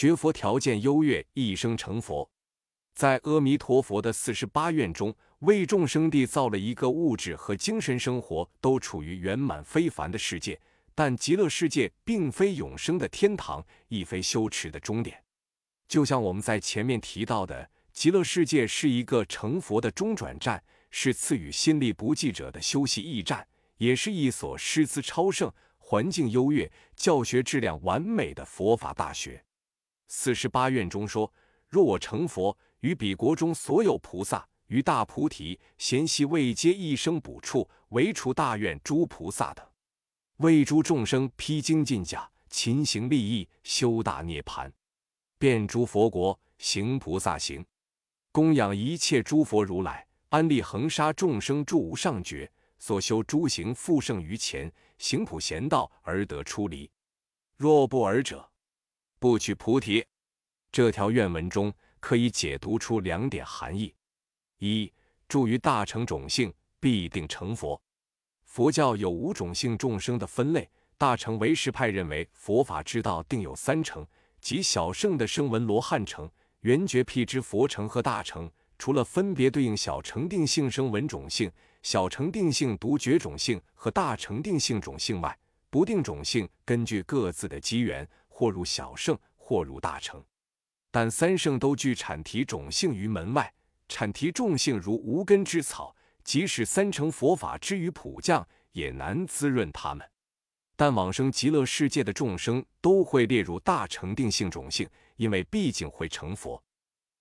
[0.00, 2.30] 学佛条件优越，一生成佛。
[2.94, 10.58] 在阿弥陀佛的四十八愿中，为众生缔造了一个物质和精神生活都处于圆满非凡的世界。
[10.94, 15.22] 但极乐世界并非永生的天堂，亦非修持的终点。
[15.86, 23.46] 就像我们在前面提到的，极乐世界是一个成佛的中转站，是赐予心力不济者的休息驿站，
[23.76, 29.44] 也是一所师资超盛、环境优越、教学质量完美的佛法大学。
[30.12, 31.32] 四十八愿中说
[31.70, 39.64] ：“若我成佛，于彼国中所有菩萨，于大菩提贤习未皆一生补处，唯除大愿诸菩萨等。”
[40.38, 44.70] 为诸众生披荆进甲，勤行利益，修大涅盘，
[45.38, 47.64] 遍诸佛国行菩萨行，
[48.32, 56.90] 供养一切诸佛如来，安利恒沙众生住无上觉，所修诸行复胜于前，行普贤道而得出离。
[57.56, 58.50] 若不尔者，
[59.20, 60.04] 不取菩提。
[60.72, 61.70] 这条愿文中
[62.00, 63.94] 可以解读出两点含义：
[64.58, 64.90] 一，
[65.28, 67.80] 助于大乘种性，必定成佛。
[68.46, 74.06] 佛教有五种性众生的分类，大乘唯识派认为佛法之道定有三成，
[74.40, 76.28] 即小圣的声闻罗汉成、
[76.60, 78.50] 圆觉辟支佛成和大成。
[78.78, 88.08] 除了分别对应小乘定性声闻种性、小乘定性独觉种性和大乘定性种性外，不定种性根据各自的机缘，
[88.40, 90.24] 或入小圣，或入大成。
[90.90, 93.52] 但三圣都具产提种性于门外，
[93.86, 95.94] 产提众性如无根之草。
[96.24, 100.10] 即使三乘佛法之于普降，也难滋润他们。
[100.74, 106.62] 但往生极乐世界的众生都会列入大成定性种性，因为毕竟会成佛。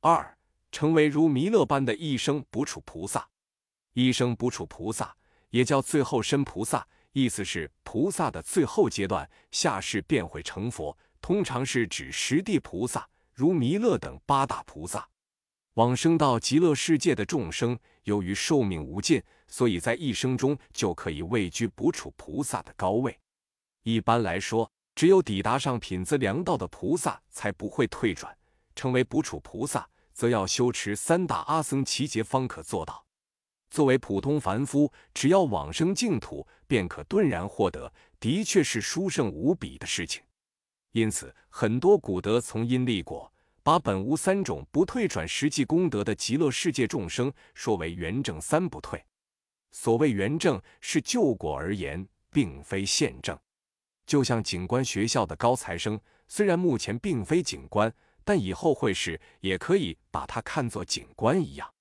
[0.00, 0.36] 二，
[0.72, 3.28] 成为如弥勒般的一生不处菩萨。
[3.92, 5.16] 一生不处菩萨
[5.50, 10.96] 也叫最后身菩萨，意思是菩萨的最后阶段，下世便会成佛。
[11.20, 15.08] 通常是指十地菩萨，如弥勒等八大菩萨。
[15.74, 23.16] 往生到极乐世界的众生，由于寿命无尽，所以在一生中就可以位居不处菩萨的高位。
[23.84, 28.36] 一般来说，只有抵达上品资良道的菩萨才不会退转，
[28.74, 33.03] 成为不处菩萨，则要修持三大阿僧祇劫方可做到。
[33.74, 40.22] 作为普通凡夫，只要往生净土，便可顿然获得，的确是殊胜无比的事情。
[40.92, 43.28] 因此，很多古德从因立果。
[43.64, 49.04] 把本无三种不退转实际功德的极乐世界众生说为圆正三不退。
[49.72, 53.36] 所谓圆正，是就果而言，并非现正。
[54.06, 57.92] 就像警官学校的高材生，虽然目前并非警官，
[58.22, 61.74] 但以后会是，也可以把他看作警官一样。